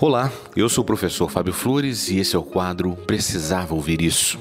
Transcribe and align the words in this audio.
Olá, 0.00 0.30
eu 0.56 0.68
sou 0.68 0.82
o 0.82 0.84
professor 0.84 1.30
Fábio 1.30 1.52
Flores 1.52 2.10
e 2.10 2.18
esse 2.18 2.34
é 2.34 2.38
o 2.38 2.42
quadro 2.42 2.96
Precisava 3.06 3.74
Ouvir 3.74 4.02
Isso. 4.02 4.36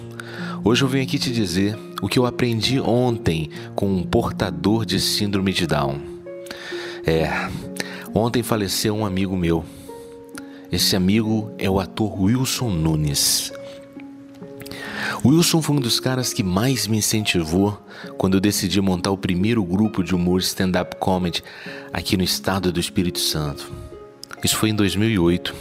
Hoje 0.64 0.84
eu 0.84 0.88
venho 0.88 1.04
aqui 1.04 1.20
te 1.20 1.32
dizer 1.32 1.78
o 2.02 2.08
que 2.10 2.18
eu 2.18 2.26
aprendi 2.26 2.80
ontem 2.80 3.52
com 3.76 3.88
um 3.88 4.02
portador 4.02 4.84
de 4.84 5.00
síndrome 5.00 5.54
de 5.54 5.68
Down. 5.68 6.02
É, 7.06 7.30
ontem 8.16 8.42
faleceu 8.42 8.96
um 8.96 9.06
amigo 9.06 9.38
meu. 9.38 9.64
Esse 10.72 10.96
amigo 10.96 11.54
é 11.60 11.70
o 11.70 11.80
ator 11.80 12.20
Wilson 12.20 12.72
Nunes. 12.72 13.54
Wilson 15.24 15.62
foi 15.62 15.76
um 15.76 15.80
dos 15.80 16.00
caras 16.00 16.34
que 16.34 16.42
mais 16.42 16.88
me 16.88 16.98
incentivou 16.98 17.80
quando 18.18 18.34
eu 18.34 18.42
decidi 18.42 18.82
montar 18.82 19.12
o 19.12 19.18
primeiro 19.18 19.64
grupo 19.64 20.04
de 20.04 20.16
humor 20.16 20.40
stand-up 20.40 20.96
comedy 20.96 21.44
aqui 21.94 22.18
no 22.18 22.24
estado 22.24 22.72
do 22.72 22.80
Espírito 22.80 23.20
Santo. 23.20 23.83
Isso 24.44 24.58
foi 24.58 24.70
em 24.70 24.76
2008. 24.76 25.56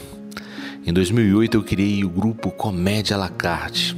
Em 0.84 0.92
2008 0.92 1.56
eu 1.56 1.62
criei 1.62 2.04
o 2.04 2.08
grupo 2.08 2.50
Comédia 2.50 3.14
à 3.14 3.18
la 3.18 3.28
carte. 3.28 3.96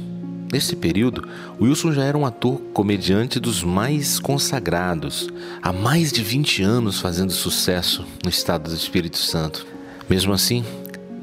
Nesse 0.53 0.75
período, 0.75 1.27
Wilson 1.59 1.91
já 1.91 2.03
era 2.03 2.17
um 2.17 2.25
ator 2.25 2.61
comediante 2.71 3.39
dos 3.39 3.63
mais 3.63 4.19
consagrados, 4.19 5.27
há 5.61 5.73
mais 5.73 6.11
de 6.11 6.21
20 6.21 6.61
anos 6.61 6.99
fazendo 6.99 7.31
sucesso 7.31 8.05
no 8.23 8.29
estado 8.29 8.69
do 8.69 8.75
Espírito 8.75 9.17
Santo. 9.17 9.65
Mesmo 10.07 10.31
assim, 10.31 10.63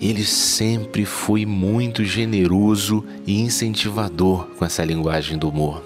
ele 0.01 0.25
sempre 0.25 1.05
foi 1.05 1.47
muito 1.47 2.05
generoso 2.05 3.05
e 3.25 3.41
incentivador 3.41 4.49
com 4.59 4.65
essa 4.65 4.85
linguagem 4.85 5.39
do 5.39 5.49
humor. 5.49 5.83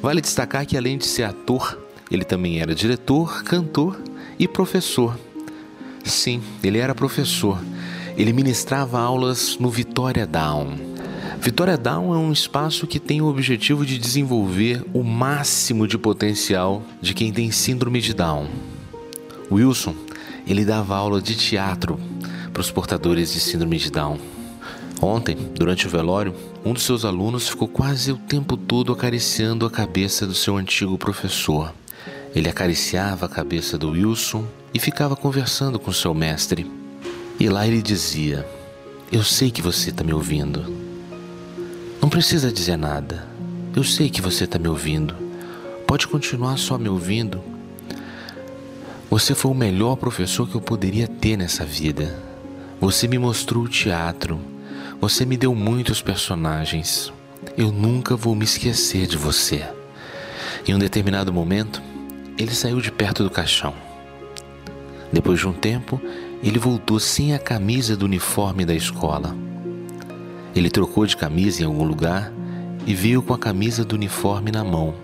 Vale 0.00 0.22
destacar 0.22 0.64
que, 0.64 0.76
além 0.76 0.96
de 0.96 1.04
ser 1.04 1.24
ator, 1.24 1.78
ele 2.10 2.24
também 2.24 2.60
era 2.60 2.74
diretor, 2.74 3.44
cantor 3.44 4.00
e 4.38 4.48
professor. 4.48 5.14
Sim, 6.08 6.40
ele 6.64 6.78
era 6.78 6.94
professor. 6.94 7.62
Ele 8.16 8.32
ministrava 8.32 8.98
aulas 8.98 9.58
no 9.60 9.68
Vitória 9.68 10.26
Down. 10.26 10.74
Vitória 11.38 11.76
Down 11.76 12.14
é 12.14 12.18
um 12.18 12.32
espaço 12.32 12.86
que 12.86 12.98
tem 12.98 13.20
o 13.20 13.26
objetivo 13.26 13.84
de 13.84 13.98
desenvolver 13.98 14.82
o 14.92 15.04
máximo 15.04 15.86
de 15.86 15.98
potencial 15.98 16.82
de 17.00 17.12
quem 17.12 17.30
tem 17.30 17.50
síndrome 17.50 18.00
de 18.00 18.14
Down. 18.14 18.48
Wilson, 19.52 19.94
ele 20.46 20.64
dava 20.64 20.96
aula 20.96 21.20
de 21.20 21.36
teatro 21.36 22.00
para 22.52 22.60
os 22.60 22.70
portadores 22.70 23.32
de 23.32 23.40
síndrome 23.40 23.76
de 23.76 23.90
Down. 23.90 24.18
Ontem, 25.00 25.36
durante 25.54 25.86
o 25.86 25.90
velório, 25.90 26.34
um 26.64 26.72
dos 26.72 26.82
seus 26.82 27.04
alunos 27.04 27.48
ficou 27.48 27.68
quase 27.68 28.10
o 28.10 28.16
tempo 28.16 28.56
todo 28.56 28.92
acariciando 28.92 29.66
a 29.66 29.70
cabeça 29.70 30.26
do 30.26 30.34
seu 30.34 30.56
antigo 30.56 30.98
professor. 30.98 31.72
Ele 32.34 32.48
acariciava 32.48 33.26
a 33.26 33.28
cabeça 33.28 33.78
do 33.78 33.90
Wilson 33.90 34.44
e 34.72 34.78
ficava 34.78 35.16
conversando 35.16 35.78
com 35.78 35.92
seu 35.92 36.14
mestre. 36.14 36.70
E 37.38 37.48
lá 37.48 37.66
ele 37.66 37.82
dizia: 37.82 38.46
Eu 39.10 39.22
sei 39.22 39.50
que 39.50 39.62
você 39.62 39.90
está 39.90 40.04
me 40.04 40.12
ouvindo. 40.12 40.64
Não 42.00 42.08
precisa 42.08 42.52
dizer 42.52 42.76
nada. 42.76 43.26
Eu 43.74 43.84
sei 43.84 44.10
que 44.10 44.20
você 44.20 44.44
está 44.44 44.58
me 44.58 44.68
ouvindo. 44.68 45.14
Pode 45.86 46.06
continuar 46.06 46.56
só 46.58 46.76
me 46.76 46.88
ouvindo. 46.88 47.42
Você 49.10 49.34
foi 49.34 49.50
o 49.50 49.54
melhor 49.54 49.96
professor 49.96 50.48
que 50.48 50.54
eu 50.54 50.60
poderia 50.60 51.08
ter 51.08 51.36
nessa 51.36 51.64
vida. 51.64 52.18
Você 52.80 53.08
me 53.08 53.18
mostrou 53.18 53.64
o 53.64 53.68
teatro. 53.68 54.40
Você 55.00 55.24
me 55.24 55.36
deu 55.36 55.54
muitos 55.54 56.02
personagens. 56.02 57.12
Eu 57.56 57.72
nunca 57.72 58.16
vou 58.16 58.34
me 58.34 58.44
esquecer 58.44 59.06
de 59.06 59.16
você. 59.16 59.64
Em 60.66 60.74
um 60.74 60.78
determinado 60.78 61.32
momento, 61.32 61.80
ele 62.36 62.54
saiu 62.54 62.80
de 62.80 62.92
perto 62.92 63.22
do 63.22 63.30
caixão. 63.30 63.87
Depois 65.12 65.40
de 65.40 65.48
um 65.48 65.52
tempo, 65.52 66.00
ele 66.42 66.58
voltou 66.58 67.00
sem 67.00 67.34
a 67.34 67.38
camisa 67.38 67.96
do 67.96 68.04
uniforme 68.04 68.64
da 68.64 68.74
escola. 68.74 69.34
Ele 70.54 70.70
trocou 70.70 71.06
de 71.06 71.16
camisa 71.16 71.62
em 71.62 71.66
algum 71.66 71.84
lugar 71.84 72.32
e 72.86 72.94
veio 72.94 73.22
com 73.22 73.34
a 73.34 73.38
camisa 73.38 73.84
do 73.84 73.94
uniforme 73.94 74.50
na 74.50 74.64
mão. 74.64 74.94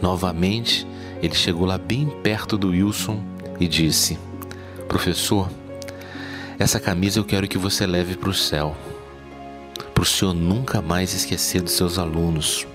Novamente, 0.00 0.86
ele 1.22 1.34
chegou 1.34 1.66
lá 1.66 1.78
bem 1.78 2.08
perto 2.22 2.56
do 2.56 2.68
Wilson 2.68 3.22
e 3.58 3.68
disse: 3.68 4.18
Professor, 4.88 5.48
essa 6.58 6.80
camisa 6.80 7.18
eu 7.18 7.24
quero 7.24 7.48
que 7.48 7.58
você 7.58 7.86
leve 7.86 8.16
para 8.16 8.30
o 8.30 8.34
céu, 8.34 8.76
para 9.94 10.02
o 10.02 10.06
senhor 10.06 10.34
nunca 10.34 10.80
mais 10.82 11.14
esquecer 11.14 11.62
dos 11.62 11.72
seus 11.72 11.98
alunos, 11.98 12.66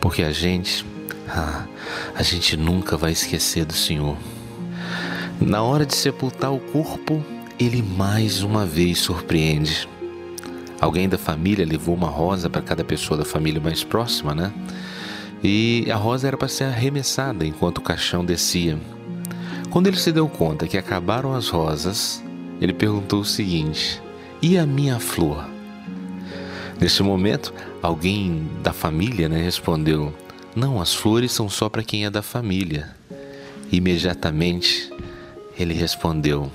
porque 0.00 0.22
a 0.22 0.32
gente, 0.32 0.84
ah, 1.28 1.64
a 2.14 2.22
gente 2.22 2.56
nunca 2.56 2.96
vai 2.96 3.12
esquecer 3.12 3.64
do 3.64 3.72
senhor. 3.72 4.16
Na 5.40 5.62
hora 5.62 5.84
de 5.84 5.94
sepultar 5.94 6.52
o 6.52 6.58
corpo, 6.58 7.22
ele 7.58 7.82
mais 7.82 8.42
uma 8.42 8.64
vez 8.64 8.98
surpreende. 8.98 9.86
Alguém 10.80 11.08
da 11.08 11.18
família 11.18 11.64
levou 11.64 11.94
uma 11.94 12.08
rosa 12.08 12.48
para 12.48 12.62
cada 12.62 12.82
pessoa 12.82 13.18
da 13.18 13.24
família 13.24 13.60
mais 13.60 13.84
próxima, 13.84 14.34
né? 14.34 14.52
E 15.44 15.86
a 15.90 15.96
rosa 15.96 16.26
era 16.26 16.36
para 16.36 16.48
ser 16.48 16.64
arremessada 16.64 17.46
enquanto 17.46 17.78
o 17.78 17.82
caixão 17.82 18.24
descia. 18.24 18.78
Quando 19.70 19.88
ele 19.88 19.98
se 19.98 20.10
deu 20.10 20.26
conta 20.26 20.66
que 20.66 20.78
acabaram 20.78 21.34
as 21.34 21.48
rosas, 21.48 22.22
ele 22.60 22.72
perguntou 22.72 23.20
o 23.20 23.24
seguinte: 23.24 24.00
E 24.40 24.56
a 24.56 24.66
minha 24.66 24.98
flor? 24.98 25.46
Nesse 26.80 27.02
momento, 27.02 27.52
alguém 27.82 28.48
da 28.62 28.72
família 28.72 29.28
né, 29.28 29.42
respondeu: 29.42 30.14
Não, 30.54 30.80
as 30.80 30.94
flores 30.94 31.32
são 31.32 31.48
só 31.48 31.68
para 31.68 31.82
quem 31.84 32.06
é 32.06 32.10
da 32.10 32.22
família. 32.22 32.96
Imediatamente, 33.70 34.90
ele 35.58 35.74
respondeu: 35.74 36.50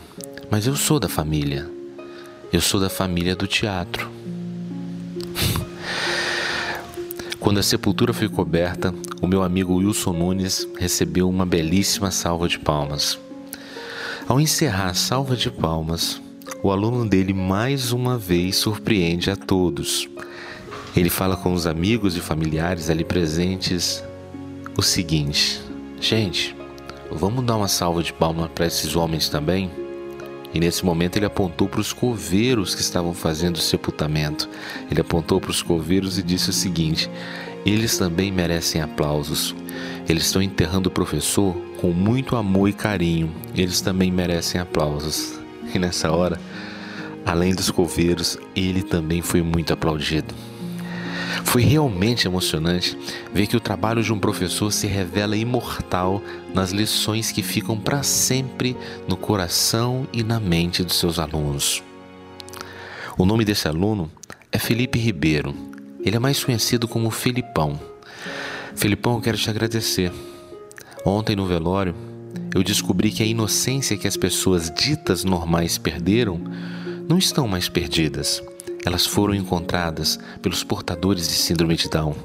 Mas 0.50 0.68
eu 0.68 0.76
sou 0.76 1.00
da 1.00 1.10
família. 1.10 1.70
Eu 2.52 2.62
sou 2.62 2.80
da 2.80 2.90
família 2.90 3.36
do 3.36 3.48
teatro. 3.48 4.10
Quando 7.40 7.60
a 7.60 7.64
sepultura 7.64 8.14
foi 8.14 8.30
coberta, 8.30 8.94
o 9.22 9.28
meu 9.28 9.42
amigo 9.42 9.76
Wilson 9.76 10.14
Nunes 10.14 10.68
recebeu 10.78 11.30
uma 11.30 11.46
belíssima 11.46 12.12
salva 12.12 12.48
de 12.48 12.60
palmas. 12.60 13.18
Ao 14.28 14.40
encerrar 14.40 14.90
a 14.90 14.94
salva 14.94 15.36
de 15.36 15.50
palmas, 15.50 16.22
o 16.62 16.72
aluno 16.72 17.08
dele 17.08 17.34
mais 17.34 17.92
uma 17.92 18.18
vez 18.18 18.58
surpreende 18.58 19.32
a 19.32 19.36
todos. 19.36 20.08
Ele 20.96 21.10
fala 21.10 21.36
com 21.38 21.54
os 21.54 21.66
amigos 21.66 22.16
e 22.16 22.20
familiares 22.20 22.90
ali 22.90 23.04
presentes 23.04 24.04
o 24.78 24.82
seguinte: 24.82 25.62
Gente, 26.00 26.56
Vamos 27.12 27.46
dar 27.46 27.58
uma 27.58 27.68
salva 27.68 28.02
de 28.02 28.14
palmas 28.14 28.50
para 28.54 28.66
esses 28.66 28.96
homens 28.96 29.30
também? 29.30 29.70
E 30.54 30.60
nesse 30.60 30.86
momento 30.86 31.18
ele 31.18 31.26
apontou 31.26 31.68
para 31.68 31.80
os 31.80 31.94
coveiros 31.94 32.76
que 32.76 32.82
estavam 32.82 33.14
fazendo 33.14 33.56
o 33.56 33.62
sepultamento. 33.62 34.50
Ele 34.90 35.02
apontou 35.02 35.40
para 35.40 35.52
os 35.52 35.62
coveiros 35.62 36.18
e 36.18 36.24
disse 36.24 36.50
o 36.50 36.54
seguinte: 36.54 37.10
eles 37.66 37.98
também 37.98 38.32
merecem 38.32 38.82
aplausos. 38.82 39.56
Eles 40.10 40.26
estão 40.26 40.42
enterrando 40.42 40.90
o 40.90 40.92
professor 40.92 41.56
com 41.80 41.92
muito 41.92 42.36
amor 42.36 42.68
e 42.68 42.74
carinho. 42.74 43.32
Eles 43.56 43.82
também 43.82 44.12
merecem 44.12 44.60
aplausos. 44.60 45.40
E 45.74 45.78
nessa 45.78 46.12
hora, 46.12 46.40
além 47.26 47.54
dos 47.54 47.70
coveiros, 47.70 48.38
ele 48.56 48.82
também 48.82 49.22
foi 49.22 49.42
muito 49.42 49.72
aplaudido. 49.72 50.34
Foi 51.52 51.64
realmente 51.64 52.26
emocionante 52.26 52.98
ver 53.34 53.46
que 53.46 53.58
o 53.58 53.60
trabalho 53.60 54.02
de 54.02 54.14
um 54.14 54.18
professor 54.18 54.72
se 54.72 54.88
revela 54.88 55.36
imortal 55.36 56.24
nas 56.54 56.72
lições 56.72 57.30
que 57.30 57.44
ficam 57.44 57.78
para 57.78 58.04
sempre 58.04 58.74
no 59.06 59.18
coração 59.18 60.08
e 60.14 60.24
na 60.24 60.40
mente 60.40 60.82
dos 60.82 60.96
seus 60.96 61.20
alunos. 61.20 61.84
O 63.18 63.26
nome 63.26 63.44
desse 63.44 63.68
aluno 63.68 64.10
é 64.50 64.58
Felipe 64.58 64.98
Ribeiro. 64.98 65.54
Ele 66.00 66.16
é 66.16 66.20
mais 66.20 66.42
conhecido 66.42 66.88
como 66.88 67.12
Felipão. 67.12 67.78
Felipão, 68.74 69.16
eu 69.16 69.22
quero 69.22 69.38
te 69.38 69.50
agradecer. 69.50 70.10
Ontem 71.06 71.36
no 71.36 71.46
velório, 71.46 71.94
eu 72.56 72.64
descobri 72.64 73.12
que 73.12 73.24
a 73.24 73.26
inocência 73.26 73.98
que 73.98 74.08
as 74.08 74.16
pessoas 74.16 74.72
ditas 74.72 75.26
normais 75.26 75.78
perderam 75.78 76.40
não 77.10 77.18
estão 77.18 77.46
mais 77.46 77.68
perdidas 77.68 78.42
elas 78.86 79.06
foram 79.06 79.34
encontradas 79.34 80.20
pelos 80.42 80.64
portadores 80.64 81.28
de 81.28 81.34
síndrome 81.34 81.76
de 81.76 81.90
Down. 81.90 82.16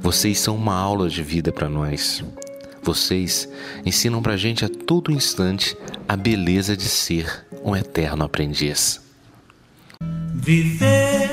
Vocês 0.00 0.38
são 0.38 0.56
uma 0.56 0.74
aula 0.74 1.08
de 1.08 1.22
vida 1.22 1.52
para 1.52 1.68
nós. 1.68 2.22
Vocês 2.82 3.48
ensinam 3.86 4.20
para 4.20 4.34
a 4.34 4.36
gente 4.36 4.64
a 4.64 4.68
todo 4.68 5.12
instante 5.12 5.76
a 6.08 6.16
beleza 6.16 6.76
de 6.76 6.84
ser 6.84 7.46
um 7.64 7.76
eterno 7.76 8.24
aprendiz. 8.24 9.00
Viver 10.34 11.30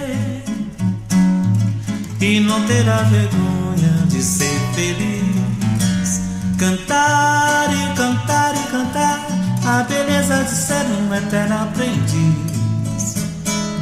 e 2.21 2.39
não 2.42 2.65
ter 2.68 2.88
a 2.88 3.01
vergonha 3.03 4.06
de 4.07 4.21
ser 4.21 4.59
feliz. 4.75 6.21
Cantar 6.59 7.69
e 7.74 7.95
cantar 7.95 8.53
e 8.56 8.71
cantar 8.71 9.27
a 9.65 9.83
beleza 9.83 10.44
de 10.44 10.51
ser 10.51 10.85
um 11.01 11.15
eterno 11.15 11.63
aprendiz. 11.63 12.48